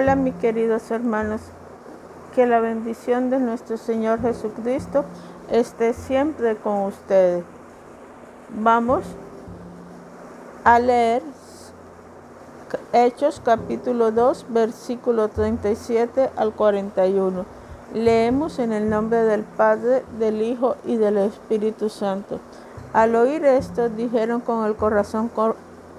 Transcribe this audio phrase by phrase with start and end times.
[0.00, 1.42] Hola mis queridos hermanos,
[2.34, 5.04] que la bendición de nuestro Señor Jesucristo
[5.50, 7.44] esté siempre con ustedes.
[8.48, 9.04] Vamos
[10.64, 11.22] a leer
[12.94, 17.44] Hechos capítulo 2, versículo 37 al 41.
[17.92, 22.40] Leemos en el nombre del Padre, del Hijo y del Espíritu Santo.
[22.94, 25.30] Al oír esto, dijeron con el corazón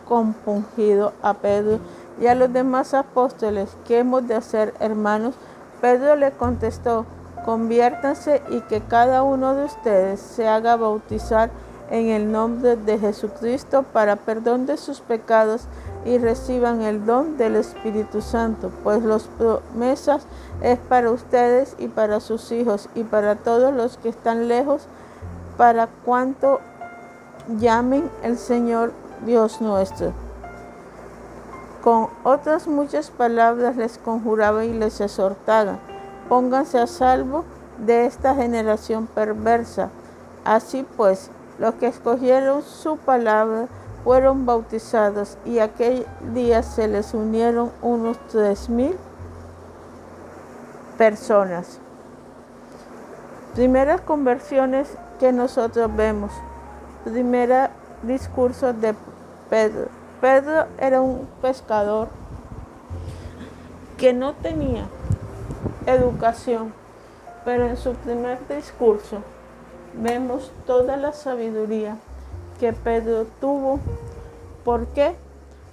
[0.08, 1.80] compungido a Pedro
[2.20, 5.36] y a los demás apóstoles, ¿qué hemos de hacer, hermanos?
[5.80, 7.06] Pedro le contestó,
[7.46, 11.50] conviértanse y que cada uno de ustedes se haga bautizar
[11.90, 15.64] en el nombre de Jesucristo para perdón de sus pecados
[16.06, 20.24] y reciban el don del Espíritu Santo, pues las promesas
[20.62, 24.84] es para ustedes y para sus hijos y para todos los que están lejos,
[25.58, 26.60] para cuanto
[27.60, 28.94] llamen el Señor
[29.26, 30.14] Dios nuestro.
[31.82, 35.80] Con otras muchas palabras les conjuraba y les exhortaba,
[36.30, 37.44] pónganse a salvo
[37.80, 39.90] de esta generación perversa.
[40.46, 43.68] Así pues, los que escogieron su palabra
[44.04, 48.96] fueron bautizados y aquel día se les unieron unos tres mil
[51.00, 51.80] personas.
[53.56, 54.88] Primeras conversiones
[55.20, 56.32] que nosotros vemos.
[57.04, 57.72] Primera
[58.04, 58.96] discurso de
[59.50, 60.01] Pedro.
[60.22, 62.08] Pedro era un pescador
[63.98, 64.86] que no tenía
[65.88, 66.74] educación,
[67.44, 69.24] pero en su primer discurso
[69.96, 71.98] vemos toda la sabiduría
[72.60, 73.80] que Pedro tuvo.
[74.64, 75.16] ¿Por qué?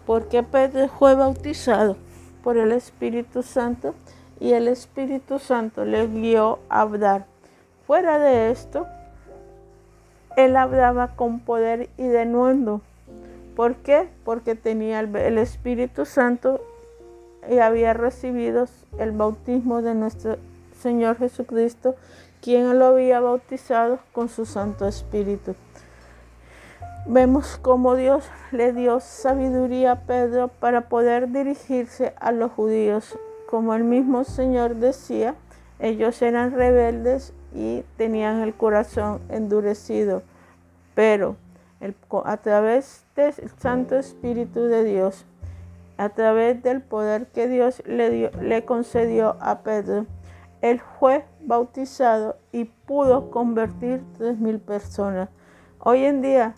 [0.07, 1.99] Porque Pedro fue bautizado
[2.43, 3.95] por el Espíritu Santo
[4.41, 7.27] y el Espíritu Santo le guió a hablar.
[7.87, 8.87] Fuera de esto,
[10.39, 12.81] él hablaba con poder y de nuevo
[13.59, 14.09] ¿Por qué?
[14.25, 16.61] Porque tenía el, Espíritu Santo
[17.51, 18.67] y había recibido
[19.01, 20.37] el bautismo de nuestro
[20.81, 21.97] Señor Jesucristo,
[22.41, 25.57] quien lo había bautizado con su Santo Espíritu.
[27.07, 33.19] Vemos cómo Dios le dio sabiduría a Pedro para poder dirigirse a los judíos.
[33.51, 35.35] Como el mismo Señor decía,
[35.81, 40.23] ellos eran rebeldes y tenían el corazón endurecido.
[40.95, 41.35] Pero
[42.25, 45.25] a través del Santo Espíritu de Dios,
[45.97, 50.07] a través del poder que Dios le, dio, le concedió a Pedro,
[50.61, 55.29] él fue bautizado y pudo convertir tres mil personas.
[55.79, 56.55] Hoy en día,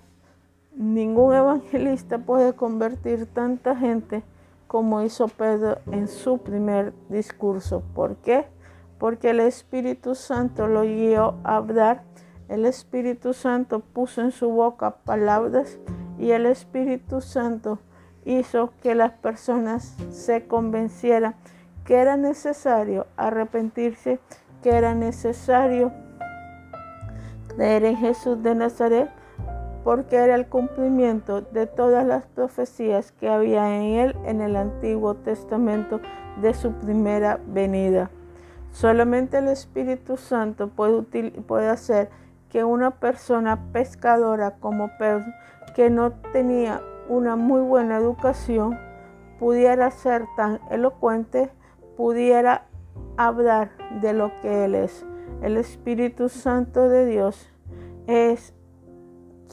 [0.74, 4.22] ningún evangelista puede convertir tanta gente
[4.66, 7.82] como hizo Pedro en su primer discurso.
[7.94, 8.46] ¿Por qué?
[8.98, 12.04] Porque el Espíritu Santo lo guió a hablar
[12.50, 15.78] el Espíritu Santo puso en su boca palabras
[16.18, 17.78] y el Espíritu Santo
[18.24, 21.36] hizo que las personas se convencieran
[21.84, 24.18] que era necesario arrepentirse,
[24.62, 25.92] que era necesario
[27.54, 29.08] creer en Jesús de Nazaret,
[29.84, 35.14] porque era el cumplimiento de todas las profecías que había en él en el Antiguo
[35.14, 36.00] Testamento
[36.42, 38.10] de su primera venida.
[38.72, 41.02] Solamente el Espíritu Santo puede,
[41.42, 42.10] puede hacer
[42.50, 45.32] que una persona pescadora como Pedro,
[45.74, 48.78] que no tenía una muy buena educación,
[49.38, 51.50] pudiera ser tan elocuente,
[51.96, 52.66] pudiera
[53.16, 53.70] hablar
[54.02, 55.06] de lo que Él es.
[55.42, 57.48] El Espíritu Santo de Dios
[58.06, 58.52] es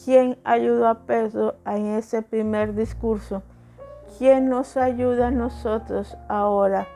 [0.03, 3.43] quien ayudó a Pedro en ese primer discurso.
[4.17, 6.87] Quien nos ayuda a nosotros ahora.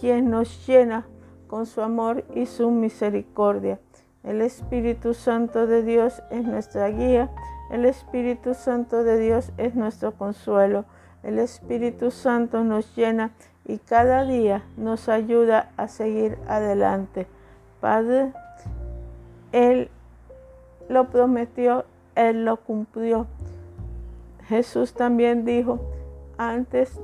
[0.00, 1.06] Quien nos llena
[1.46, 3.80] con su amor y su misericordia.
[4.22, 7.30] El Espíritu Santo de Dios es nuestra guía.
[7.70, 10.84] El Espíritu Santo de Dios es nuestro consuelo.
[11.22, 13.30] El Espíritu Santo nos llena
[13.64, 17.26] y cada día nos ayuda a seguir adelante.
[17.80, 18.34] Padre,
[19.52, 19.88] Él
[20.90, 23.26] lo prometió, Él lo cumplió.
[24.48, 25.80] Jesús también dijo,
[26.36, 27.00] antes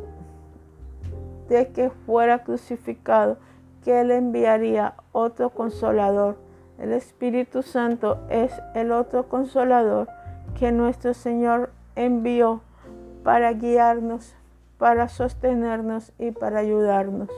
[1.49, 3.39] de que fuera crucificado,
[3.83, 6.46] que Él enviaría otro consolador
[6.79, 10.09] el Espíritu Santo es el otro consolador
[10.59, 12.61] que nuestro Señor envió
[13.23, 14.35] para guiarnos,
[14.79, 17.31] para sostenernos y para ayudarnos.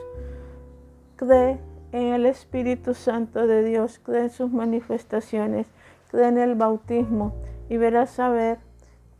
[1.15, 1.59] Cree
[1.91, 5.67] en el Espíritu Santo de Dios, cree en sus manifestaciones,
[6.09, 7.33] cree en el bautismo
[7.69, 8.59] y verás saber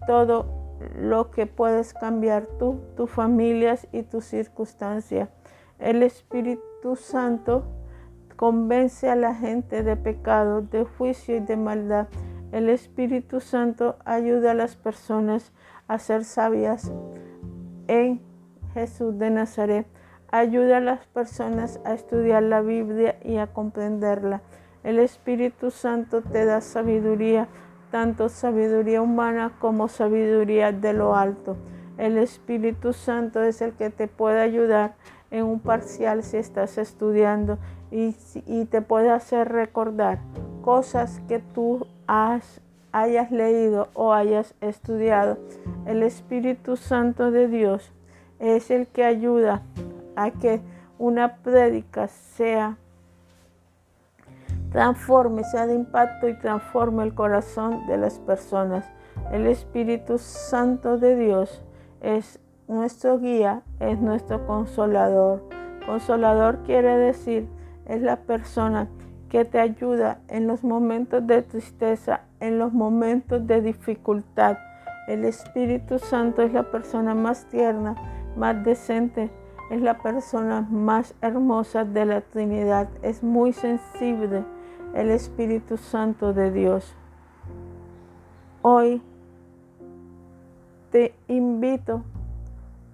[0.05, 0.45] todo
[0.97, 5.29] lo que puedes cambiar tú, tus familias y tus circunstancias.
[5.77, 7.63] El Espíritu Santo
[8.39, 12.07] convence a la gente de pecado, de juicio y de maldad.
[12.53, 15.51] El Espíritu Santo ayuda a las personas
[15.89, 16.89] a ser sabias
[17.89, 18.21] en
[18.73, 19.87] Jesús de Nazaret,
[20.31, 24.41] Ayuda a las personas a estudiar la Biblia y a comprenderla.
[24.83, 27.49] El Espíritu Santo te da sabiduría,
[27.91, 31.57] tanto sabiduría humana como sabiduría de lo alto.
[31.97, 34.93] El Espíritu Santo es el que te puede ayudar
[35.31, 37.57] en un parcial si estás estudiando
[37.91, 40.19] y, te puede hacer recordar
[40.63, 45.37] cosas que tú has, hayas leído o hayas estudiado.
[45.85, 47.91] El Espíritu Santo de Dios
[48.39, 49.63] es el que ayuda
[50.15, 50.61] a que
[50.97, 52.77] una prédica sea
[54.71, 58.85] transforme, sea de impacto y transforme el corazón de las personas.
[59.31, 61.63] El Espíritu Santo de Dios
[62.01, 65.41] es nuestro guía, es nuestro consolador.
[65.85, 67.47] Consolador quiere decir,
[67.89, 68.87] es la persona
[69.29, 74.57] que te ayuda en los momentos de tristeza, en los momentos de dificultad.
[75.07, 77.95] El Espíritu Santo es la persona más tierna,
[78.37, 79.31] más decente,
[79.71, 82.87] es la persona más hermosa de la Trinidad.
[83.01, 84.45] Es muy sensible
[84.93, 86.95] el Espíritu Santo de Dios.
[88.61, 89.01] Hoy
[90.91, 92.03] te invito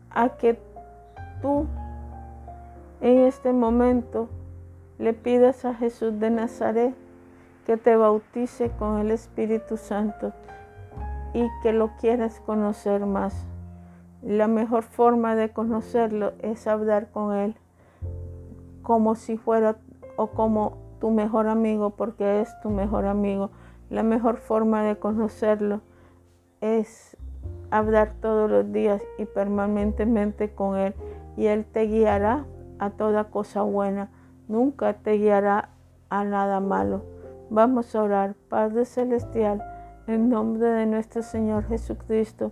[0.10, 0.58] a que
[1.42, 1.66] tú
[3.02, 4.30] en este momento
[4.98, 6.96] le pidas a Jesús de Nazaret
[7.66, 10.34] que te bautice con el Espíritu Santo
[11.34, 13.46] y que lo quieras conocer más.
[14.22, 17.56] La mejor forma de conocerlo es hablar con Él
[18.82, 19.78] como si fuera
[20.16, 23.52] o como tu mejor amigo, porque es tu mejor amigo.
[23.90, 25.82] La mejor forma de conocerlo
[26.62, 27.18] es
[27.72, 30.94] hablar todos los días y permanentemente con Él.
[31.36, 32.46] Y Él te guiará
[32.80, 34.10] a toda cosa buena.
[34.48, 35.70] Nunca te guiará
[36.10, 37.04] a nada malo.
[37.50, 38.36] Vamos a orar.
[38.50, 39.64] Padre Celestial,
[40.08, 42.52] en nombre de nuestro Señor Jesucristo,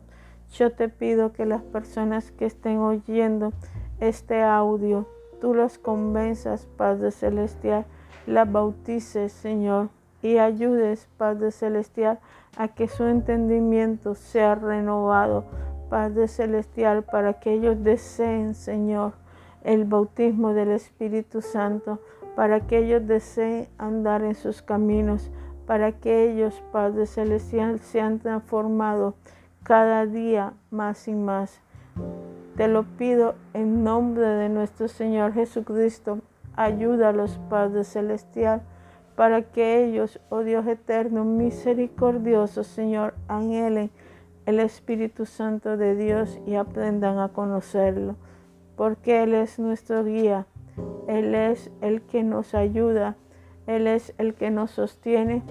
[0.51, 3.54] yo te pido que las personas que estén oyendo
[4.00, 5.07] este audio,
[5.42, 7.86] tú los convenzas, Padre Celestial,
[8.28, 9.90] las bautices, Señor,
[10.22, 12.19] y ayudes, Padre Celestial,
[12.57, 15.45] a que su entendimiento sea renovado,
[15.90, 19.13] Padre Celestial, para que ellos deseen, Señor,
[19.63, 22.00] el bautismo del Espíritu Santo,
[22.36, 25.31] para que ellos deseen andar en sus caminos,
[25.65, 29.15] para que ellos, Padre Celestial, sean transformados
[29.63, 31.62] cada día más y más.
[32.57, 36.19] Te lo pido en nombre de nuestro Señor Jesucristo.
[36.56, 38.62] Ayúdalos, Padre Celestial
[39.16, 43.92] para que ellos, oh Dios eterno, misericordioso, Señor, anhelen
[44.45, 48.16] el Espíritu Santo de Dios y aprendan a conocerlo,
[48.75, 50.45] porque Él es nuestro guía,
[51.07, 53.15] Él es el que nos ayuda,
[53.67, 55.43] Él es el que nos sostiene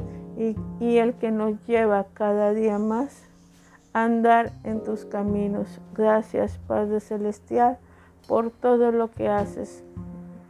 [0.80, 3.22] y, el que nos lleva cada día más
[3.92, 5.80] a andar en tus caminos.
[5.94, 7.78] Gracias, Padre Celestial,
[8.26, 9.84] por todo lo que haces.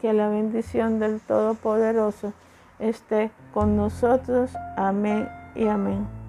[0.00, 2.32] Que la bendición del Todopoderoso
[2.78, 4.52] esté con nosotros.
[4.76, 6.21] Amén y amén.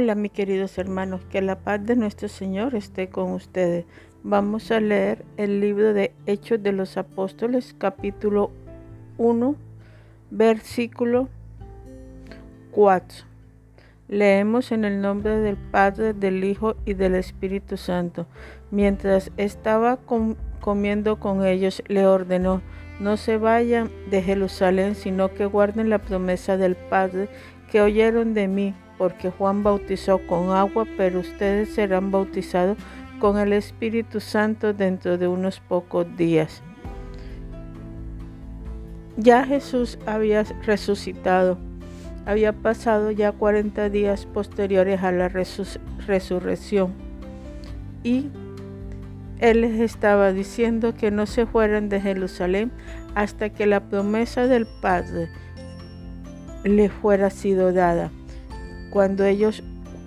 [0.00, 3.84] Hola mis queridos hermanos, que la paz de nuestro Señor esté con ustedes.
[4.22, 8.52] Vamos a leer el libro de Hechos de los Apóstoles, capítulo
[9.16, 9.56] 1,
[10.30, 11.28] versículo
[12.70, 13.24] 4.
[14.06, 18.28] Leemos en el nombre del Padre, del Hijo y del Espíritu Santo.
[18.70, 19.98] Mientras estaba
[20.60, 22.62] comiendo con ellos, le ordenó,
[23.00, 27.28] no se vayan de Jerusalén, sino que guarden la promesa del Padre
[27.72, 32.76] que oyeron de mí, porque Juan bautizó con agua, pero ustedes serán bautizados
[33.20, 36.62] con el Espíritu Santo dentro de unos pocos días.
[39.16, 41.58] Ya Jesús había resucitado.
[42.26, 46.92] Había pasado ya 40 días posteriores a la resurrección.
[48.04, 48.28] Y
[49.40, 52.70] él les estaba diciendo que no se fueran de Jerusalén
[53.14, 55.28] hasta que la promesa del Padre
[56.64, 58.10] le fuera sido dada,
[58.90, 59.62] cuando ellos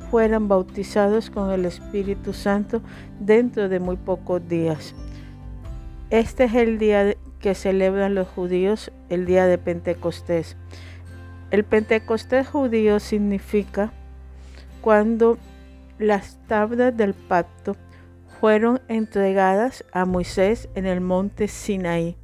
[0.10, 2.82] fueran bautizados con el Espíritu Santo
[3.20, 4.94] dentro de muy pocos días.
[6.10, 10.58] Este es el día que celebran los judíos, el día de Pentecostés.
[11.50, 13.94] El Pentecostés judío significa
[14.82, 15.38] cuando
[15.98, 17.76] las tablas del pacto
[18.42, 22.18] fueron entregadas a Moisés en el monte Sinaí.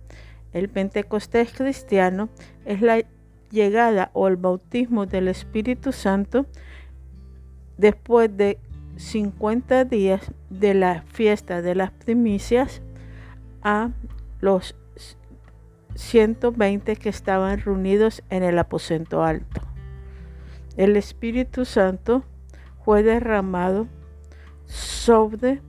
[0.52, 2.30] El Pentecostés cristiano
[2.66, 3.04] es la
[3.52, 6.46] llegada o el bautismo del Espíritu Santo
[7.78, 8.60] después de
[8.98, 12.82] 50 días de la fiesta de las primicias
[13.62, 13.92] a
[14.40, 14.76] los
[15.96, 19.62] 120 que estaban reunidos en el aposento alto.
[20.76, 22.24] el Espíritu Santo
[22.84, 23.88] fue derramado
[24.66, 25.62] sobre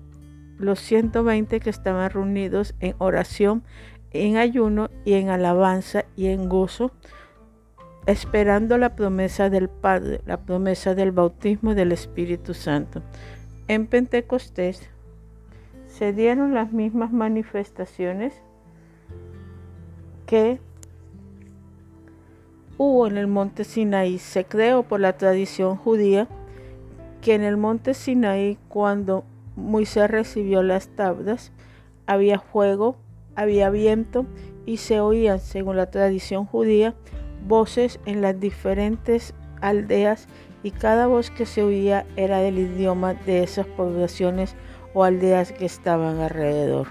[0.59, 3.63] los 120 que estaban reunidos en oración,
[4.11, 6.93] en ayuno y en alabanza y en gozo,
[8.09, 13.03] esperando la promesa del Padre, la promesa del bautismo del Espíritu Santo.
[13.69, 14.89] En Pentecostés
[15.87, 18.33] se dieron las mismas manifestaciones
[20.25, 20.59] que
[22.79, 24.19] hubo en el monte Sinaí.
[24.19, 26.29] Se creó por la tradición judía
[27.21, 29.25] que en el monte Sinaí, cuando
[29.55, 31.53] Moisés recibió las tablas,
[32.07, 32.97] había fuego,
[33.35, 34.25] había viento
[34.65, 36.95] y se oían, según la tradición judía,
[37.49, 40.29] voces en las diferentes aldeas
[40.63, 44.55] y cada voz que se oía era del idioma de esas poblaciones
[44.95, 46.89] o aldeas que estaban alrededor.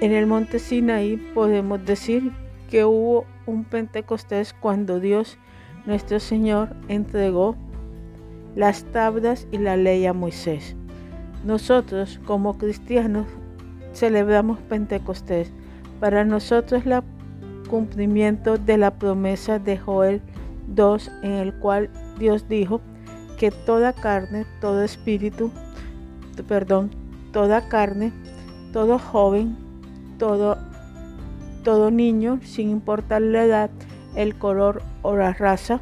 [0.00, 2.32] En el monte Sinaí podemos decir
[2.70, 5.38] que hubo un Pentecostés cuando Dios,
[5.86, 7.56] nuestro Señor, entregó
[8.56, 10.76] las tablas y la ley a Moisés.
[11.44, 13.26] Nosotros como cristianos
[13.92, 15.52] celebramos Pentecostés.
[16.00, 17.02] Para nosotros el
[17.74, 20.22] cumplimiento de la promesa de Joel
[20.68, 21.90] 2 en el cual
[22.20, 22.80] Dios dijo
[23.36, 25.50] que toda carne, todo espíritu,
[26.46, 26.92] perdón,
[27.32, 28.12] toda carne,
[28.72, 29.56] todo joven,
[30.20, 30.56] todo,
[31.64, 33.70] todo niño, sin importar la edad,
[34.14, 35.80] el color o la raza,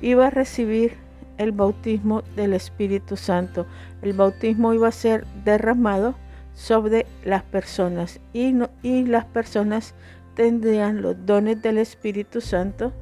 [0.00, 0.92] iba a recibir
[1.38, 3.66] el bautismo del Espíritu Santo.
[4.00, 6.14] El bautismo iba a ser derramado
[6.54, 9.96] sobre las personas y, y las personas
[10.34, 12.92] tendrían los dones del Espíritu Santo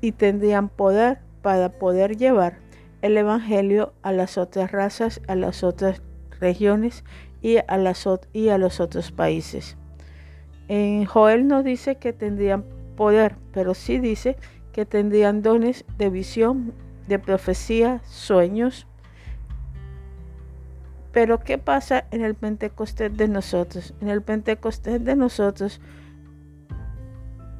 [0.00, 2.58] y tendrían poder para poder llevar
[3.02, 6.02] el Evangelio a las otras razas, a las otras
[6.40, 7.04] regiones
[7.42, 9.76] y a, las, y a los otros países.
[10.68, 12.64] En Joel no dice que tendrían
[12.96, 14.36] poder, pero sí dice
[14.72, 16.72] que tendrían dones de visión,
[17.06, 18.86] de profecía, sueños.
[21.14, 23.94] Pero ¿qué pasa en el Pentecostés de nosotros?
[24.00, 25.80] En el Pentecostés de nosotros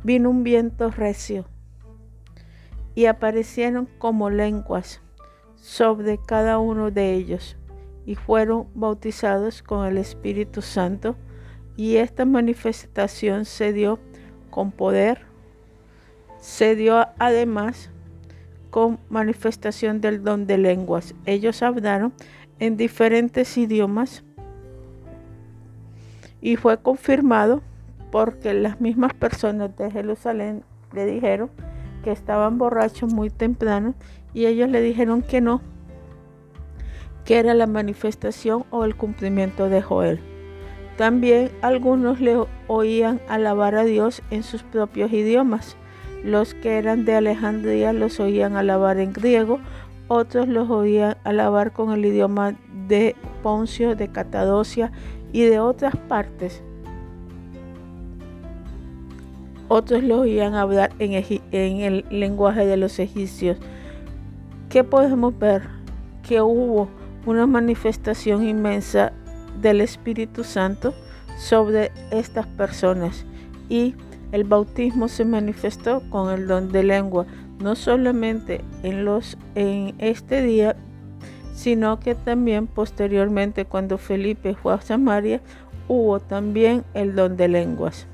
[0.02, 1.46] vino un viento recio
[2.96, 5.00] y aparecieron como lenguas
[5.54, 7.56] sobre cada uno de ellos
[8.04, 11.14] y fueron bautizados con el Espíritu Santo
[11.76, 14.00] y esta manifestación se dio
[14.50, 15.26] con poder,
[16.40, 17.90] se dio además
[18.70, 21.14] con manifestación del don de lenguas.
[21.25, 22.12] Ellos hablaron
[22.58, 24.25] en diferentes idiomas
[26.40, 27.62] y fue confirmado
[28.12, 31.50] porque las mismas personas de Jerusalén le dijeron
[32.04, 33.94] que estaban borrachos muy temprano
[34.34, 35.62] y ellos le dijeron que no,
[37.25, 40.20] que era la manifestación o el cumplimiento de Joel.
[40.96, 42.37] También algunos le
[42.68, 45.76] oían alabar a Dios en sus propios idiomas.
[46.23, 49.58] Los que eran de Alejandría los oían alabar en griego,
[50.08, 52.54] otros los oían alabar con el idioma
[52.88, 54.92] de Poncio, de Catadocia
[55.32, 56.62] y de otras partes.
[59.68, 61.12] Otros los oían hablar en,
[61.52, 63.58] en el lenguaje de los egipcios.
[64.68, 65.62] ¿Qué podemos ver?
[66.23, 66.88] Que hubo
[67.26, 69.12] una manifestación inmensa
[69.61, 70.94] del Espíritu Santo
[71.38, 73.25] sobre estas personas
[73.68, 73.94] y
[74.32, 77.26] el bautismo se manifestó con el don de lengua,
[77.58, 80.76] no solamente en, los, en este día,
[81.54, 85.40] sino que también posteriormente cuando Felipe fue a Samaria,
[85.88, 88.06] hubo también el don de lenguas.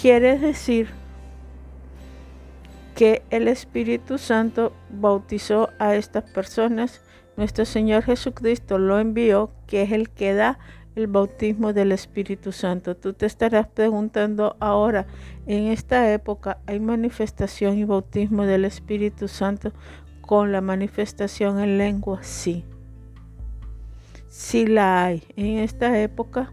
[0.00, 0.88] Quiere decir
[2.94, 7.02] que el Espíritu Santo bautizó a estas personas
[7.36, 10.58] nuestro Señor Jesucristo lo envió, que es el que da
[10.96, 12.96] el bautismo del Espíritu Santo.
[12.96, 15.06] Tú te estarás preguntando ahora,
[15.46, 19.72] en esta época hay manifestación y bautismo del Espíritu Santo
[20.22, 22.64] con la manifestación en lengua, sí.
[24.28, 25.22] Sí la hay.
[25.36, 26.52] En esta época,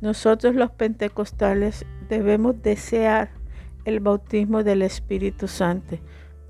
[0.00, 3.30] nosotros los pentecostales debemos desear
[3.84, 5.98] el bautismo del Espíritu Santo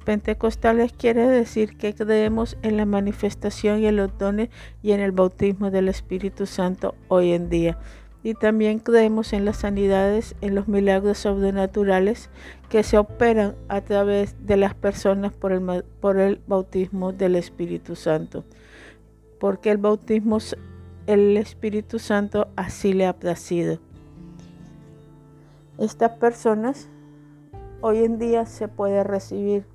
[0.09, 4.49] pentecostales quiere decir que creemos en la manifestación y en los dones
[4.83, 7.79] y en el bautismo del Espíritu Santo hoy en día.
[8.23, 12.31] Y también creemos en las sanidades, en los milagros sobrenaturales
[12.71, 17.95] que se operan a través de las personas por el, por el bautismo del Espíritu
[17.95, 18.47] Santo.
[19.39, 20.39] Porque el bautismo,
[21.07, 23.79] el Espíritu Santo así le ha placido.
[25.77, 26.89] Estas personas
[27.83, 29.67] hoy en día se puede recibir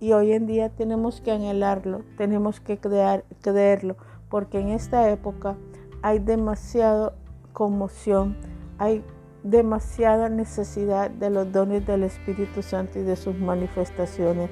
[0.00, 3.96] y hoy en día tenemos que anhelarlo, tenemos que creerlo,
[4.30, 5.56] porque en esta época
[6.02, 7.12] hay demasiada
[7.52, 8.36] conmoción,
[8.78, 9.04] hay
[9.42, 14.50] demasiada necesidad de los dones del Espíritu Santo y de sus manifestaciones,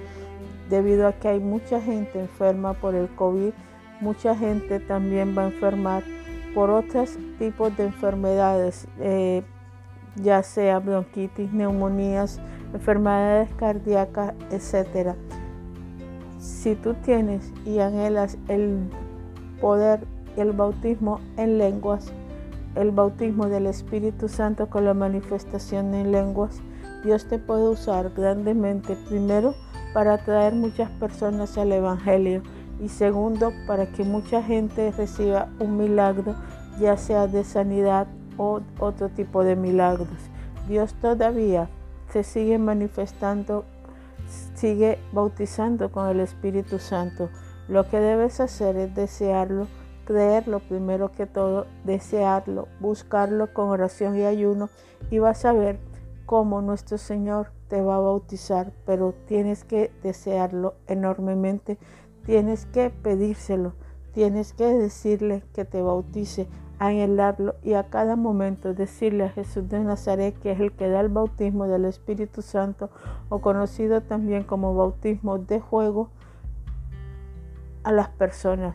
[0.69, 3.52] debido a que hay mucha gente enferma por el COVID,
[4.00, 6.05] mucha gente también va a enfermar
[6.55, 9.43] por otros tipos de enfermedades, eh,
[10.17, 12.40] ya sea bronquitis, neumonías,
[12.75, 15.14] enfermedades cardíacas, etc.
[16.49, 18.88] Si tú tienes y anhelas el
[19.61, 20.00] poder
[20.35, 22.11] y el bautismo en lenguas,
[22.75, 26.62] el bautismo del Espíritu Santo con la manifestación en lenguas,
[27.05, 29.55] Dios te puede usar grandemente, primero,
[29.93, 32.43] para traer muchas personas al Evangelio
[32.81, 36.35] y segundo, para que mucha gente reciba un milagro,
[36.81, 38.07] ya sea de sanidad
[38.38, 40.09] o otro tipo de milagros.
[40.67, 41.69] Dios todavía
[42.11, 43.67] se sigue manifestando,
[44.59, 47.31] sigue bautizando con el Espíritu Santo.
[47.69, 49.67] Lo que debes hacer es desearlo
[50.09, 54.71] creerlo primero que todo, desearlo, buscarlo con oración y ayuno
[55.11, 55.79] y vas a ver
[56.25, 61.77] cómo nuestro Señor te va a bautizar, pero tienes que desearlo enormemente,
[62.25, 63.75] tienes que pedírselo,
[64.15, 69.80] tienes que decirle que te bautice, anhelarlo y a cada momento decirle a Jesús de
[69.80, 72.90] Nazaret que es el que da el bautismo del Espíritu Santo
[73.28, 76.11] o conocido también como bautismo de juego
[77.82, 78.75] a las personas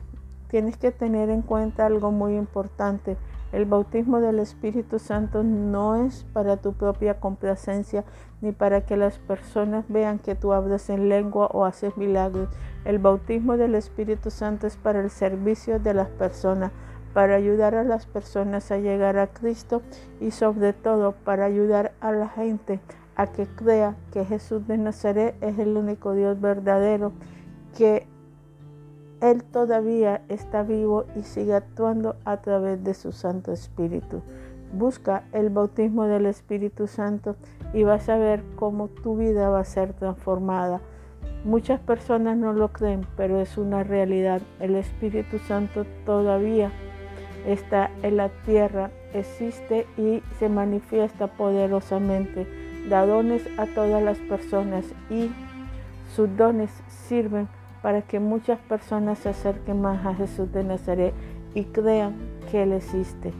[0.53, 3.17] tienes que tener en cuenta algo muy importante.
[3.51, 8.03] El bautismo del Espíritu Santo no es para tu propia complacencia
[8.39, 12.50] ni para que las personas vean que tú hablas en lengua o haces milagros.
[12.86, 16.72] El bautismo del Espíritu Santo es para el servicio de las personas,
[17.13, 19.82] para ayudar a las personas a llegar a Cristo
[20.20, 22.79] y sobre todo para ayudar a la gente
[23.15, 27.13] a que crea que Jesús de Nazaret es el único Dios verdadero,
[27.77, 28.08] que
[29.22, 34.21] él todavía está vivo y sigue actuando a través de su Santo Espíritu.
[34.73, 37.36] Busca el bautismo del Espíritu Santo
[37.73, 40.82] y vas a ver cómo tu vida va a ser transformada.
[41.45, 44.41] Muchas personas no lo creen, pero es una realidad.
[44.60, 46.71] El Espíritu Santo todavía
[47.45, 52.47] está en la tierra, existe y se manifiesta poderosamente.
[52.89, 55.32] Da dones a todas las personas y
[56.15, 56.69] sus dones
[57.08, 57.47] sirven
[57.82, 61.13] para que muchas personas se acerquen más a Jesús de Nazaret
[61.53, 62.15] y crean
[62.49, 63.34] que Él existe.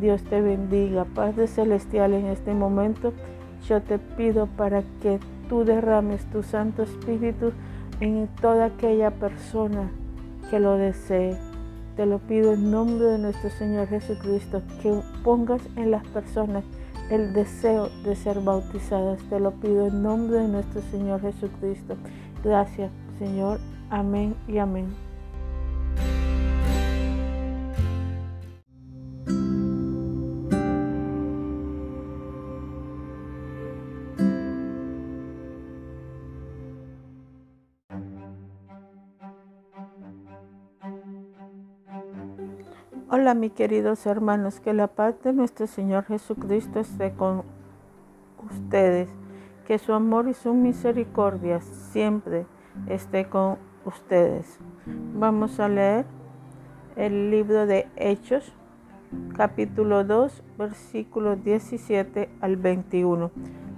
[0.00, 3.12] Dios te bendiga, Padre Celestial, en este momento
[3.66, 7.52] yo te pido para que tú derrames tu Santo Espíritu
[8.00, 9.90] en toda aquella persona
[10.50, 11.36] que lo desee.
[11.96, 16.62] Te lo pido en nombre de nuestro Señor Jesucristo, que pongas en las personas
[17.10, 19.22] el deseo de ser bautizadas.
[19.30, 21.96] Te lo pido en nombre de nuestro Señor Jesucristo.
[22.44, 23.60] Gracias, Señor.
[23.88, 25.05] Amén y amén.
[43.26, 47.42] Hola mis queridos hermanos, que la paz de nuestro Señor Jesucristo esté con
[48.48, 49.08] ustedes,
[49.66, 52.46] que su amor y su misericordia siempre
[52.86, 54.60] esté con ustedes.
[55.18, 56.04] Vamos a leer
[56.94, 58.52] el libro de Hechos,
[59.36, 63.32] capítulo 2, versículos 17 al 21.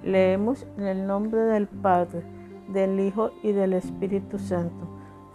[0.04, 2.22] Leemos en el nombre del Padre,
[2.68, 4.86] del Hijo y del Espíritu Santo.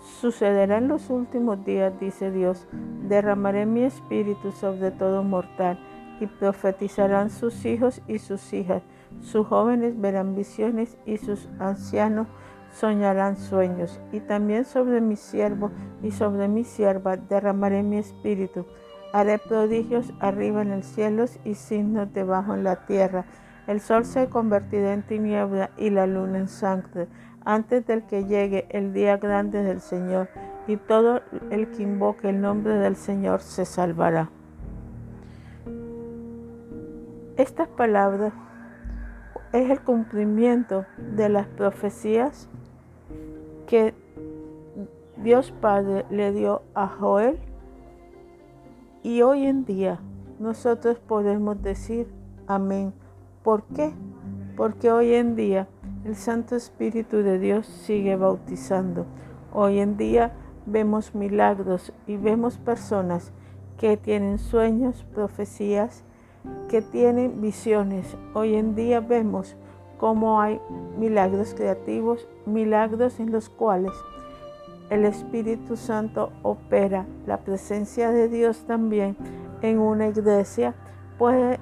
[0.03, 2.67] Sucederá en los últimos días, dice Dios,
[3.07, 5.79] derramaré mi espíritu sobre todo mortal
[6.19, 8.83] y profetizarán sus hijos y sus hijas.
[9.21, 12.27] Sus jóvenes verán visiones y sus ancianos
[12.73, 18.65] soñarán sueños, y también sobre mi siervo y sobre mi sierva derramaré mi espíritu.
[19.13, 23.25] Haré prodigios arriba en el cielo y signos debajo en la tierra.
[23.67, 27.07] El sol se convertirá en tiniebla y la luna en sangre,
[27.45, 30.29] antes del que llegue el día grande del Señor,
[30.67, 34.29] y todo el que invoque el nombre del Señor se salvará.
[37.35, 38.33] Estas palabras
[39.51, 42.47] es el cumplimiento de las profecías
[43.67, 43.93] que
[45.17, 47.39] Dios Padre le dio a Joel
[49.03, 49.99] y hoy en día
[50.39, 52.07] nosotros podemos decir
[52.47, 52.93] amén.
[53.43, 53.93] ¿Por qué?
[54.55, 55.67] Porque hoy en día
[56.05, 59.05] el Santo Espíritu de Dios sigue bautizando.
[59.53, 60.33] Hoy en día
[60.65, 63.31] vemos milagros y vemos personas
[63.77, 66.03] que tienen sueños, profecías,
[66.67, 68.17] que tienen visiones.
[68.33, 69.55] Hoy en día vemos
[69.97, 70.59] cómo hay
[70.97, 73.93] milagros creativos, milagros en los cuales
[74.89, 79.15] el Espíritu Santo opera, la presencia de Dios también
[79.61, 80.75] en una iglesia
[81.17, 81.59] puede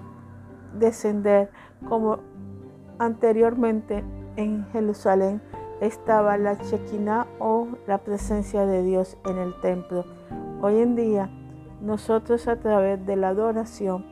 [0.80, 1.52] descender
[1.88, 2.20] como
[2.98, 4.04] anteriormente
[4.36, 5.42] en Jerusalén
[5.82, 10.06] estaba la Shekinah o la presencia de Dios en el templo.
[10.62, 11.30] Hoy en día
[11.82, 14.06] nosotros a través de la adoración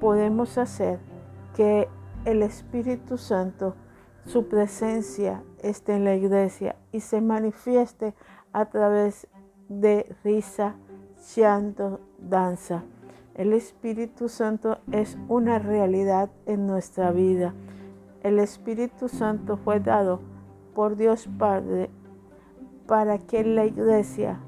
[0.00, 1.00] podemos hacer
[1.54, 1.88] que
[2.24, 3.74] el Espíritu Santo,
[4.24, 8.14] su presencia esté en la iglesia y se manifieste
[8.52, 9.28] a través
[9.68, 10.76] de risa,
[11.34, 12.84] llanto, danza.
[13.34, 17.54] El Espíritu Santo es una realidad en nuestra vida.
[18.26, 20.18] El Espíritu Santo fue dado
[20.74, 21.90] por Dios Padre
[22.88, 24.40] para que la iglesia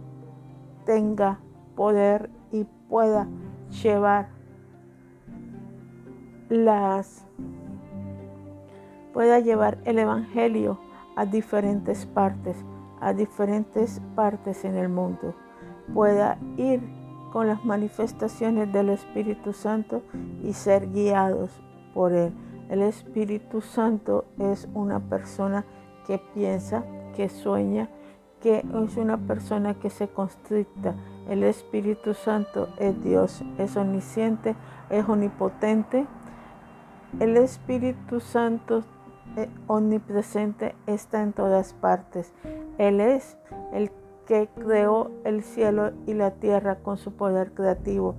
[0.85, 1.39] tenga
[1.77, 3.29] poder y pueda
[3.81, 4.31] llevar
[6.49, 7.25] las
[9.13, 10.81] pueda llevar el evangelio
[11.15, 12.57] a diferentes partes,
[13.01, 15.37] a diferentes partes en el mundo.
[15.95, 16.83] Pueda ir
[17.33, 20.03] con las manifestaciones del Espíritu Santo
[20.43, 21.53] y ser guiados
[21.95, 22.48] por Él.
[22.69, 25.65] El Espíritu Santo es una persona
[26.07, 27.89] que piensa, que sueña,
[28.41, 30.95] que es una persona que se constricta.
[31.29, 34.55] El Espíritu Santo es Dios, es omnisciente,
[34.91, 36.07] es omnipotente.
[37.21, 38.85] El Espíritu Santo
[39.37, 42.33] eh, omnipresente está en todas partes.
[42.79, 43.39] Él es
[43.73, 43.91] el
[44.27, 48.15] que creó el cielo y la tierra con su poder creativo.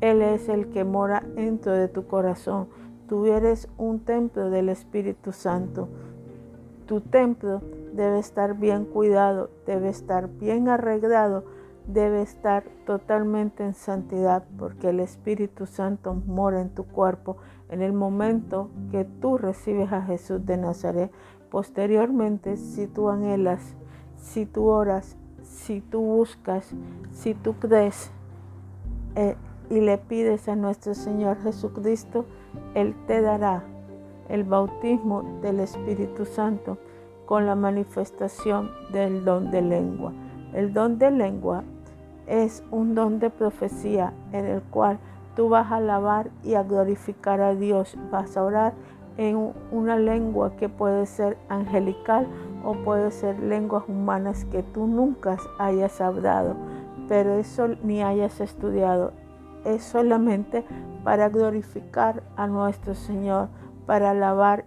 [0.00, 2.68] Él es el que mora dentro de tu corazón.
[3.08, 5.88] Tú eres un templo del Espíritu Santo.
[6.86, 7.62] Tu templo
[7.92, 11.44] debe estar bien cuidado, debe estar bien arreglado,
[11.86, 17.36] debe estar totalmente en santidad, porque el Espíritu Santo mora en tu cuerpo
[17.68, 21.10] en el momento que tú recibes a Jesús de Nazaret.
[21.50, 23.74] Posteriormente, si tú anhelas,
[24.16, 26.70] si tú oras, si tú buscas,
[27.12, 28.10] si tú crees
[29.14, 29.36] eh,
[29.70, 32.24] y le pides a nuestro Señor Jesucristo,
[32.74, 33.62] Él te dará
[34.28, 36.78] el bautismo del Espíritu Santo
[37.26, 40.12] con la manifestación del don de lengua.
[40.52, 41.64] El don de lengua
[42.26, 44.98] es un don de profecía en el cual
[45.36, 48.72] tú vas a alabar y a glorificar a Dios, vas a orar
[49.16, 52.26] en una lengua que puede ser angelical
[52.64, 56.56] o puede ser lenguas humanas que tú nunca hayas hablado,
[57.08, 59.12] pero eso ni hayas estudiado.
[59.64, 60.64] Es solamente
[61.04, 63.48] para glorificar a nuestro Señor,
[63.86, 64.64] para alabar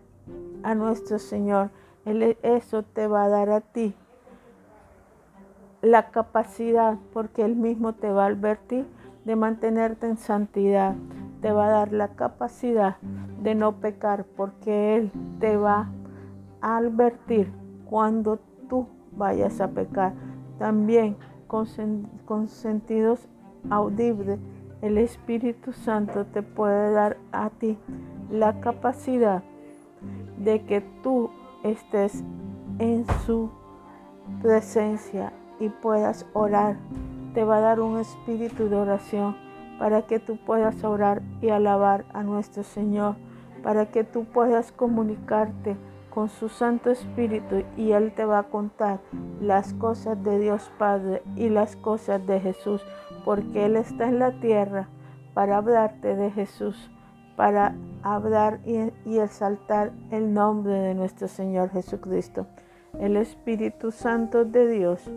[0.64, 1.70] a nuestro Señor.
[2.06, 3.96] eso te va a dar a ti
[5.82, 8.86] la capacidad, porque Él mismo te va a advertir
[9.26, 10.96] de mantenerte en santidad.
[11.42, 12.98] Te va a dar la capacidad
[13.42, 15.90] de no pecar, porque Él te va
[16.62, 17.52] a advertir
[17.90, 20.14] cuando tú vayas a pecar.
[20.58, 21.68] También con,
[22.26, 23.28] con sentidos
[23.70, 24.40] audibles,
[24.82, 27.78] el Espíritu Santo te puede dar a ti
[28.30, 29.44] la capacidad
[30.38, 31.30] de que tú
[31.64, 32.24] estés
[32.80, 33.50] en su
[34.42, 36.78] presencia y puedas orar.
[37.34, 39.36] Te va a dar un espíritu de oración
[39.80, 43.16] para que tú puedas orar y alabar a nuestro Señor,
[43.64, 45.78] para que tú puedas comunicarte
[46.10, 49.00] con su Santo Espíritu y Él te va a contar
[49.40, 52.84] las cosas de Dios Padre y las cosas de Jesús,
[53.28, 54.88] porque Él está en la tierra
[55.34, 56.90] para hablarte de Jesús,
[57.36, 62.48] para hablar y, exaltar el nombre de nuestro Señor Jesucristo.
[63.02, 65.12] El Espíritu Santo de Dios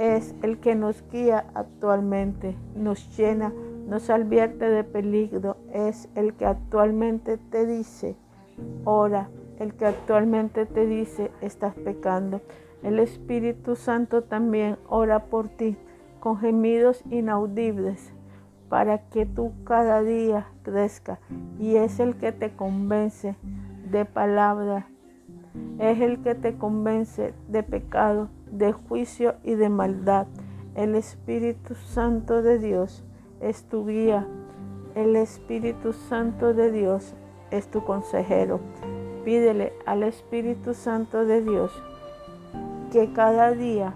[0.00, 3.52] es el que nos guía actualmente, nos llena,
[3.86, 8.16] nos advierte de peligro, es el que actualmente te dice,
[8.84, 9.28] ora,
[9.60, 12.40] el que actualmente te dice, estás pecando.
[12.82, 15.76] El Espíritu Santo también ora por ti
[16.22, 18.12] con gemidos inaudibles
[18.68, 21.18] para que tú cada día crezca
[21.58, 23.34] y es el que te convence
[23.90, 24.86] de palabra,
[25.80, 30.28] es el que te convence de pecado, de juicio y de maldad.
[30.76, 33.04] El Espíritu Santo de Dios
[33.40, 34.28] es tu guía.
[34.94, 37.16] El Espíritu Santo de Dios
[37.50, 38.60] es tu consejero.
[39.24, 41.72] Pídele al Espíritu Santo de Dios
[42.92, 43.94] que cada día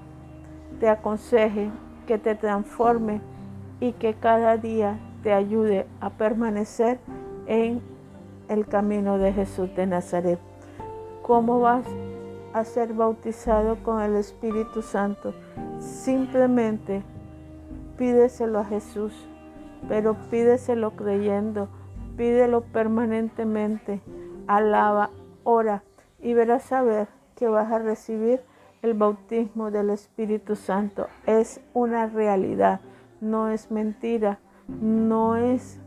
[0.81, 1.71] te aconseje,
[2.07, 3.21] que te transforme
[3.81, 6.99] y que cada día te ayude a permanecer
[7.47, 7.83] en
[8.49, 10.39] el camino de Jesús de Nazaret.
[11.23, 11.85] ¿Cómo vas
[12.53, 15.35] a ser bautizado con el Espíritu Santo?
[15.81, 17.03] Simplemente
[17.99, 19.13] pídeselo a Jesús,
[19.89, 21.69] pero pídeselo creyendo,
[22.17, 24.01] pídelo permanentemente
[24.47, 25.11] alaba,
[25.45, 25.83] ora
[26.21, 28.41] y verás a ver que vas a recibir
[28.83, 31.07] el bautismo del Espíritu Santo.
[31.27, 32.81] Es una realidad,
[33.21, 35.81] no es mentira, no es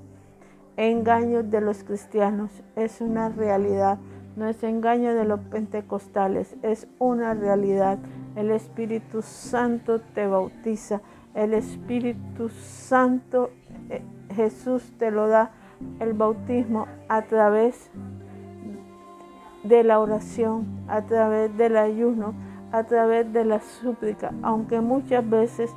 [0.77, 3.99] engaño de los cristianos, es una realidad.
[4.35, 7.99] No es engaño de los pentecostales, es una realidad.
[8.37, 11.01] El Espíritu Santo te bautiza.
[11.33, 13.49] El Espíritu Santo,
[13.89, 14.01] eh,
[14.33, 15.51] Jesús te lo da
[15.99, 17.91] el bautismo a través
[19.63, 22.33] de la oración, a través del ayuno,
[22.71, 25.71] a través de la súplica, aunque muchas veces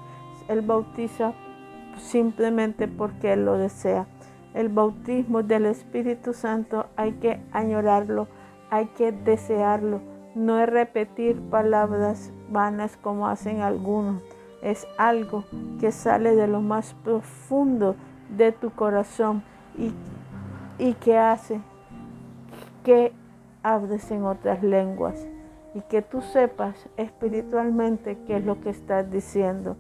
[0.49, 1.33] Él bautiza
[1.99, 4.07] simplemente porque Él lo desea.
[4.55, 8.29] El bautismo del Espíritu Santo hay que añorarlo,
[8.71, 10.01] hay que desearlo.
[10.35, 14.23] No es repetir palabras vanas como hacen algunos.
[14.63, 15.45] Es algo
[15.81, 17.97] que sale de lo más profundo
[18.37, 19.43] de tu corazón
[19.77, 19.93] y,
[20.79, 21.61] y que hace
[22.85, 23.13] que
[23.63, 25.27] hables en otras lenguas
[25.75, 29.77] y que tú sepas espiritualmente qué es lo que estás diciendo.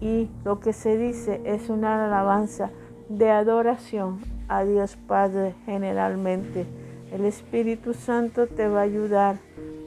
[0.00, 2.70] Y lo que se dice es una alabanza
[3.08, 6.66] de adoración a Dios Padre generalmente.
[7.12, 9.36] El Espíritu Santo te va a ayudar.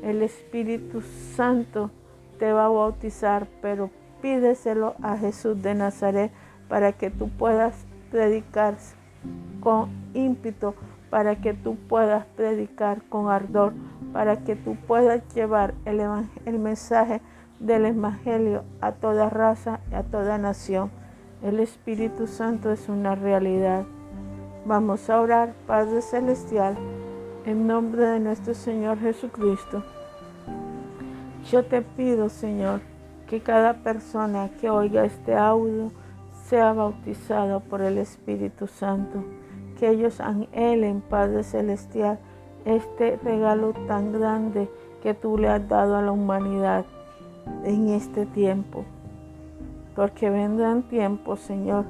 [0.04, 1.02] El Espíritu
[1.36, 1.92] Santo
[2.40, 3.90] te va a bautizar, pero
[4.22, 6.32] pídeselo a Jesús de Nazaret
[6.68, 8.76] para que tú puedas predicar
[9.60, 10.74] con ímpetu,
[11.16, 13.72] para que tú puedas predicar con ardor,
[14.12, 17.22] para que tú puedas llevar el, mensaje
[17.62, 20.92] del Evangelio a toda raza y a toda nación.
[21.42, 23.86] El Espíritu Santo es una realidad.
[24.66, 26.76] Vamos a orar, Padre Celestial,
[27.46, 29.86] en nombre de nuestro Señor Jesucristo.
[31.50, 32.82] Yo te pido, Señor,
[33.26, 35.94] que cada persona que oiga este audio
[36.50, 39.24] sea bautizado por el Espíritu Santo,
[39.76, 42.20] que ellos anhelen, Padre Celestial,
[42.66, 44.70] este regalo tan grande
[45.02, 46.86] que tú le has dado a la humanidad
[47.64, 48.86] en este tiempo.
[49.96, 51.86] Porque vendrán tiempos, Señor,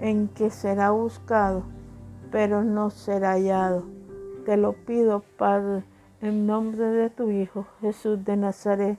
[0.00, 1.62] en que será buscado,
[2.30, 3.84] pero no será hallado.
[4.44, 5.84] Te lo pido, Padre,
[6.20, 8.98] en nombre de tu Hijo, Jesús de Nazaret.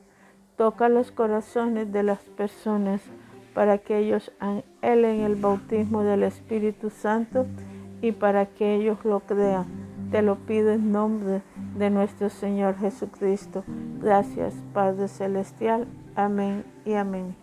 [0.58, 3.02] Toca los corazones de las personas
[3.54, 7.46] para que ellos anhelen el bautismo del Espíritu Santo
[8.02, 9.66] y para que ellos lo crean.
[10.12, 11.42] Te lo pido en nombre
[11.78, 13.64] de nuestro Señor Jesucristo.
[14.02, 15.88] Gracias, Padre Celestial.
[16.16, 17.36] Amén y amén.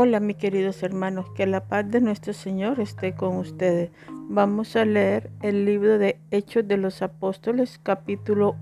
[0.00, 3.90] Hola mis queridos hermanos, que la paz de nuestro Señor esté con ustedes.
[4.28, 8.54] Vamos a leer el libro de Hechos de los Apóstoles, capítulo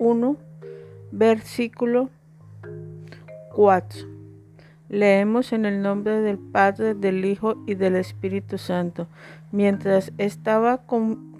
[0.00, 0.36] 1,
[1.16, 2.10] versículo
[3.52, 4.08] 4.
[4.88, 9.06] Leemos en el nombre del Padre, del Hijo y del Espíritu Santo.
[9.52, 10.82] Mientras estaba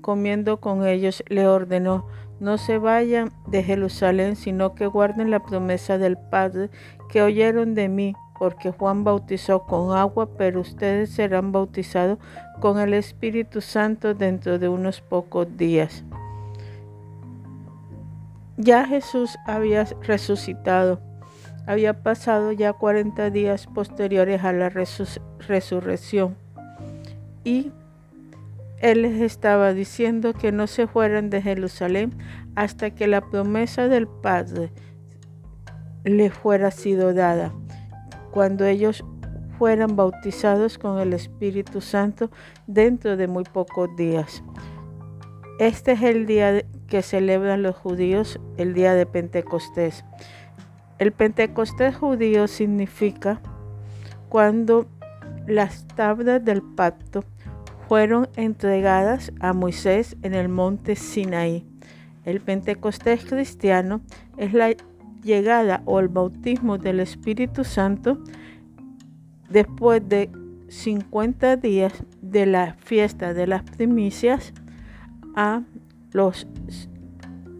[0.00, 2.06] comiendo con ellos, le ordenó,
[2.38, 6.70] no se vayan de Jerusalén, sino que guarden la promesa del Padre
[7.10, 12.18] que oyeron de mí porque Juan bautizó con agua, pero ustedes serán bautizados
[12.60, 16.04] con el Espíritu Santo dentro de unos pocos días.
[18.56, 21.00] Ya Jesús había resucitado,
[21.66, 26.36] había pasado ya 40 días posteriores a la resurrección.
[27.42, 27.72] Y
[28.80, 32.16] él les estaba diciendo que no se fueran de Jerusalén
[32.54, 34.70] hasta que la promesa del Padre
[36.04, 37.52] le fuera sido dada.
[38.30, 39.04] Cuando ellos
[39.58, 42.30] fueran bautizados con el Espíritu Santo
[42.66, 44.42] dentro de muy pocos días.
[45.58, 50.04] Este es el día que celebran los judíos, el día de Pentecostés.
[50.98, 53.40] El Pentecostés judío significa
[54.28, 54.86] cuando
[55.46, 57.24] las tablas del pacto
[57.88, 61.66] fueron entregadas a Moisés en el monte Sinaí.
[62.24, 64.00] El Pentecostés cristiano
[64.36, 64.74] es la
[65.22, 68.18] llegada o el bautismo del Espíritu Santo
[69.48, 70.30] después de
[70.68, 74.52] 50 días de la fiesta de las primicias
[75.34, 75.62] a
[76.14, 76.46] los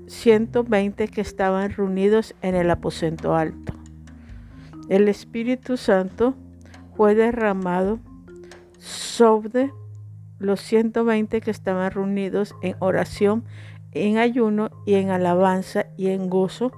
[0.06, 3.74] 120 que estaban reunidos en el aposento alto.
[4.88, 6.34] El Espíritu Santo
[6.96, 7.98] fue derramado
[8.78, 9.72] sobre
[10.38, 13.44] los 120 que estaban reunidos en oración,
[13.90, 16.70] en ayuno y en alabanza y en gozo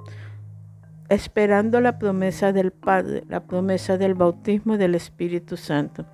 [1.10, 6.06] esperando la promesa del Padre, la promesa del bautismo del Espíritu Santo.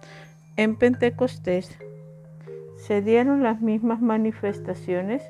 [0.56, 1.78] En Pentecostés
[2.76, 5.22] se dieron las mismas manifestaciones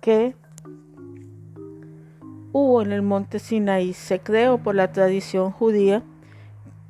[0.00, 0.34] que
[2.52, 3.92] hubo en el monte Sinaí.
[3.92, 6.02] Se creó por la tradición judía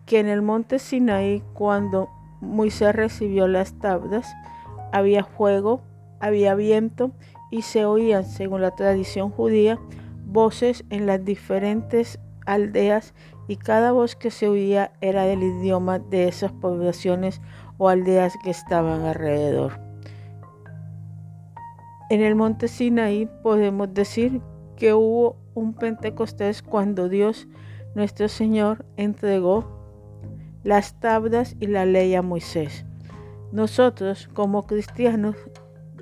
[0.07, 2.09] que en el monte Sinaí, cuando
[2.40, 4.27] Moisés recibió las tablas,
[4.92, 5.83] había fuego,
[6.21, 7.11] había viento
[7.51, 9.79] y se oían, según la tradición judía,
[10.27, 13.14] voces en las diferentes aldeas
[13.49, 17.40] y cada voz que se oía era del idioma de esas poblaciones
[17.79, 19.88] o aldeas que estaban alrededor.
[22.11, 24.40] En el monte Sinaí podemos decir
[24.77, 27.49] que hubo un Pentecostés cuando Dios
[27.94, 29.66] nuestro Señor entregó
[30.64, 32.87] las tablas y la ley a Moisés.
[33.53, 35.37] Nosotros como cristianos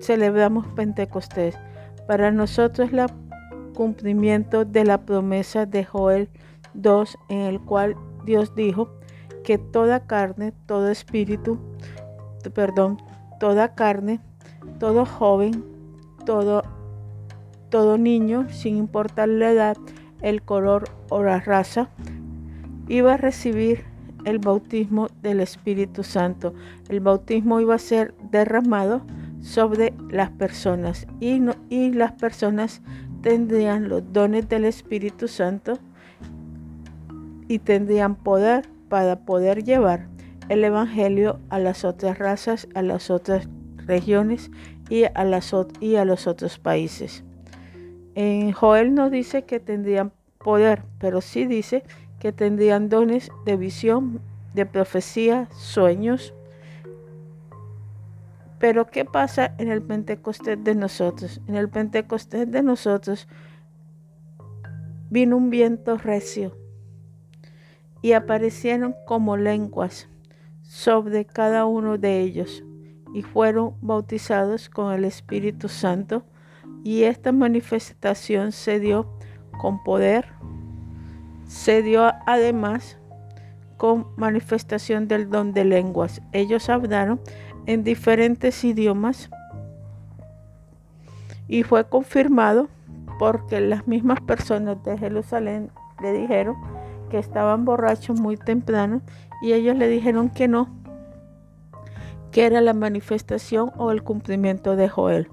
[0.00, 1.58] celebramos Pentecostés.
[2.06, 3.06] Para nosotros el
[3.74, 6.28] cumplimiento de la promesa de Joel
[6.74, 8.90] 2 en el cual Dios dijo
[9.42, 11.58] que toda carne, todo espíritu,
[12.54, 12.98] perdón,
[13.40, 14.20] toda carne,
[14.78, 15.75] todo joven,
[16.26, 16.62] todo,
[17.70, 19.76] todo niño, sin importar la edad,
[20.20, 21.88] el color o la raza,
[22.88, 23.84] iba a recibir
[24.26, 26.52] el bautismo del Espíritu Santo.
[26.90, 29.00] El bautismo iba a ser derramado
[29.40, 32.82] sobre las personas y, y las personas
[33.22, 35.78] tendrían los dones del Espíritu Santo
[37.48, 40.08] y tendrían poder para poder llevar
[40.48, 44.50] el Evangelio a las otras razas, a las otras regiones
[44.88, 45.24] y a,
[46.04, 47.24] los otros países.
[48.14, 51.82] En Joel no dice que tendrían poder, pero sí dice
[52.18, 54.20] que tendrían dones de visión,
[54.54, 56.32] de profecía, sueños.
[58.58, 61.40] Pero ¿qué pasa en el Pentecostés de nosotros?
[61.46, 63.28] En el Pentecostés de nosotros
[65.10, 66.56] vino un viento recio
[68.00, 70.08] y aparecieron como lenguas
[70.62, 72.64] sobre cada uno de ellos
[73.14, 76.24] y fueron bautizados con el Espíritu Santo
[76.84, 79.06] y esta manifestación se dio
[79.58, 80.26] con poder
[81.46, 82.98] se dio además
[83.76, 86.22] con manifestación del don de lenguas.
[86.32, 87.20] Ellos hablaron
[87.66, 89.30] en diferentes idiomas
[91.48, 92.68] y fue confirmado
[93.18, 95.70] porque las mismas personas de Jerusalén
[96.02, 96.56] le dijeron
[97.10, 99.00] que estaban borrachos muy temprano
[99.42, 100.68] y ellos le dijeron que no,
[102.36, 105.30] que era la manifestación o el cumplimiento de Joel.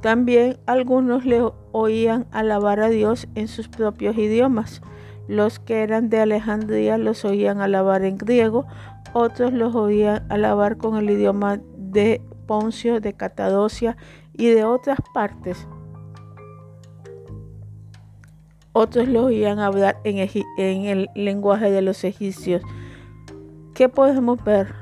[0.00, 4.82] También algunos le oían alabar a Dios en sus propios idiomas
[5.28, 8.66] los que eran de Alejandría los oían alabar en griego,
[9.12, 13.96] otros los oían alabar con el idioma de Poncio, de Catadocia
[14.32, 15.68] y de otras partes.
[18.72, 22.60] Otros los oían hablar en, en el lenguaje de los egipcios.
[23.72, 24.74] ¿Qué podemos ver?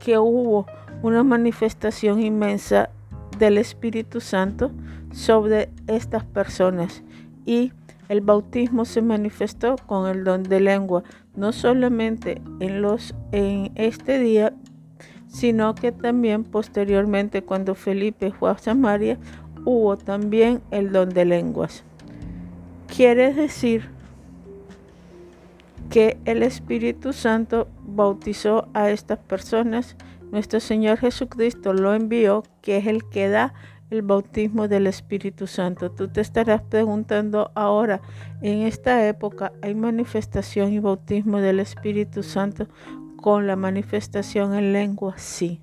[0.00, 0.66] Que hubo
[1.02, 2.90] una manifestación inmensa
[3.38, 4.70] del Espíritu Santo
[5.12, 7.02] sobre estas personas
[7.44, 7.72] y
[8.08, 11.02] el bautismo se manifestó con el don de lengua,
[11.34, 14.52] no solamente en, los, en este día,
[15.28, 19.18] sino que también posteriormente cuando Felipe fue a Samaria,
[19.64, 21.82] hubo también el don de lenguas.
[22.86, 23.90] Quiere decir
[25.90, 29.96] que el Espíritu Santo bautizó a estas personas.
[30.32, 33.54] Nuestro Señor Jesucristo lo envió, que es el que da
[33.90, 35.90] el bautismo del Espíritu Santo.
[35.90, 38.00] Tú te estarás preguntando ahora,
[38.42, 42.68] en esta época hay manifestación y bautismo del Espíritu Santo
[43.16, 45.60] con la manifestación en lengua, sí.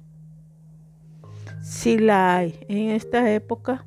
[1.62, 2.60] Sí la hay.
[2.68, 3.86] En esta época,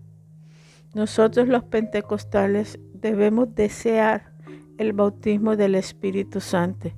[0.95, 4.33] nosotros los pentecostales debemos desear
[4.79, 6.91] el bautismo del Espíritu Santo.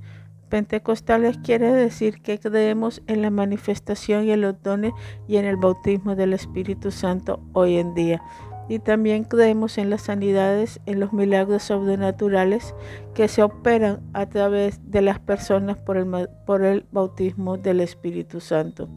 [0.48, 4.92] Pentecostales quiere decir que creemos en la manifestación y en los dones
[5.26, 8.22] y en el bautismo del Espíritu Santo hoy en día.
[8.68, 12.74] Y también creemos en las sanidades, en los milagros sobrenaturales
[13.14, 18.40] que se operan a través de las personas por el, por el bautismo del Espíritu
[18.40, 18.88] Santo.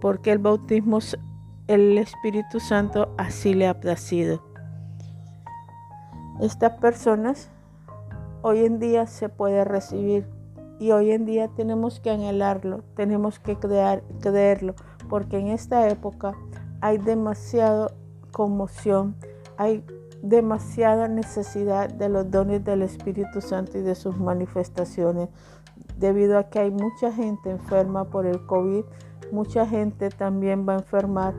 [0.00, 0.98] Porque el bautismo,
[1.66, 4.42] el Espíritu Santo así le ha placido.
[6.40, 7.48] Estas personas
[8.42, 10.33] hoy en día se puede recibir
[10.78, 14.74] y hoy en día tenemos que anhelarlo, tenemos que creerlo,
[15.08, 16.34] porque en esta época
[16.80, 17.92] hay demasiada
[18.32, 19.16] conmoción,
[19.56, 19.84] hay
[20.22, 25.28] demasiada necesidad de los dones del Espíritu Santo y de sus manifestaciones,
[25.98, 28.84] debido a que hay mucha gente enferma por el COVID,
[29.32, 31.34] mucha gente también va a enfermar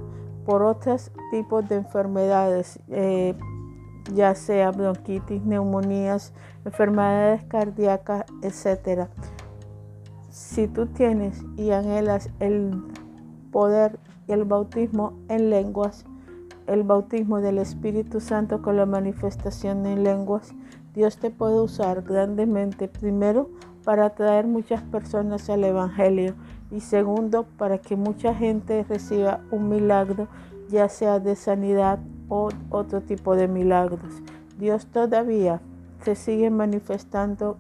[0.46, 3.36] por otros tipos de enfermedades, eh,
[4.14, 6.34] ya sea bronquitis, neumonías,
[6.64, 9.08] enfermedades cardíacas, etc.
[10.30, 12.84] Si tú tienes y anhelas el
[13.52, 16.06] poder y el bautismo en lenguas,
[16.68, 20.54] el bautismo del Espíritu Santo con la manifestación en lenguas,
[20.94, 23.50] Dios te puede usar grandemente, primero,
[23.84, 26.36] para atraer muchas personas al Evangelio
[26.72, 30.28] y segundo, para que mucha gente reciba un milagro,
[30.70, 32.00] ya sea de sanidad
[32.30, 34.22] o otro tipo de milagros.
[34.58, 35.62] Dios todavía
[36.04, 37.58] se sigue manifestando,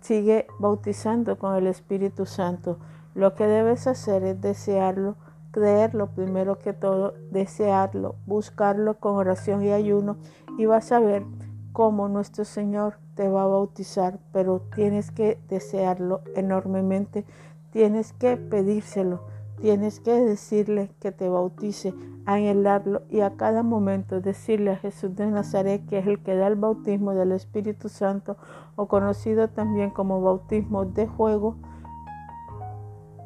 [0.00, 2.78] sigue bautizando con el Espíritu Santo.
[3.14, 5.16] Lo que debes hacer es desearlo,
[5.50, 10.16] creerlo primero que todo, desearlo, buscarlo con oración y ayuno
[10.58, 11.24] y vas a ver
[11.72, 17.24] cómo nuestro Señor te va a bautizar, pero tienes que desearlo enormemente,
[17.70, 19.24] tienes que pedírselo,
[19.60, 21.94] tienes que decirle que te bautice,
[22.26, 26.46] anhelarlo y a cada momento decirle a Jesús de Nazaret, que es el que da
[26.46, 28.36] el bautismo del Espíritu Santo,
[28.76, 31.56] o conocido también como bautismo de juego,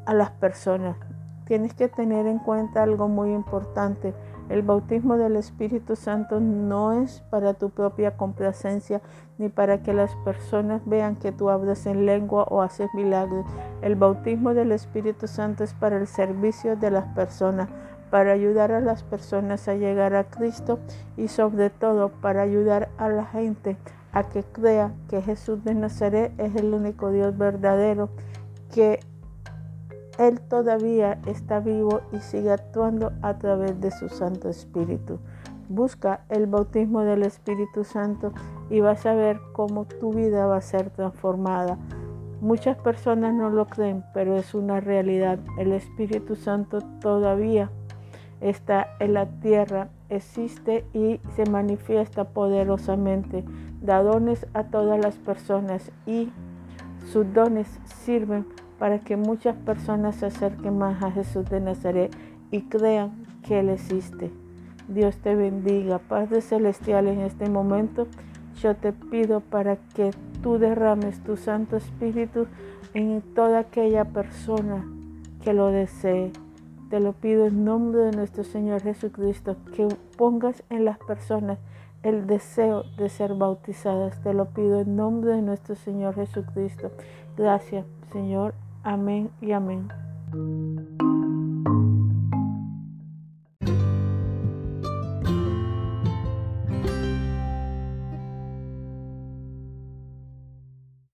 [0.05, 0.97] a las personas.
[1.45, 4.13] Tienes que tener en cuenta algo muy importante
[4.49, 9.01] el bautismo del Espíritu Santo no es para tu propia complacencia
[9.37, 13.45] ni para que las personas vean que tú hablas en lengua o haces milagros.
[13.81, 17.69] El bautismo del Espíritu Santo es para el servicio de las personas,
[18.11, 20.79] para ayudar a las personas a llegar a Cristo
[21.17, 23.77] y sobre todo para ayudar a la gente
[24.11, 28.09] a que crea que Jesús de Nazaret es el único Dios verdadero,
[28.73, 28.99] que
[30.17, 35.19] él todavía está vivo y sigue actuando a través de su Santo Espíritu.
[35.67, 38.31] Busca el bautismo del Espíritu Santo
[38.69, 41.77] y vas a ver cómo tu vida va a ser transformada.
[42.39, 45.39] Muchas personas no lo creen, pero es una realidad.
[45.57, 47.71] El Espíritu Santo todavía
[48.41, 53.43] está en la tierra, existe y se manifiesta poderosamente.
[53.81, 56.31] Da dones a todas las personas y
[57.11, 58.45] sus dones sirven
[58.79, 62.15] para que muchas personas se acerquen más a Jesús de Nazaret
[62.51, 64.31] y crean que Él existe.
[64.87, 65.99] Dios te bendiga.
[65.99, 68.07] Padre Celestial, en este momento
[68.61, 70.11] yo te pido para que
[70.41, 72.47] tú derrames tu Santo Espíritu
[72.93, 74.85] en toda aquella persona
[75.43, 76.31] que lo desee.
[76.89, 81.57] Te lo pido en nombre de nuestro Señor Jesucristo, que pongas en las personas
[82.03, 84.21] el deseo de ser bautizadas.
[84.21, 86.91] Te lo pido en nombre de nuestro Señor Jesucristo.
[87.35, 88.53] Gracias, Señor.
[88.85, 89.89] Amén y amén.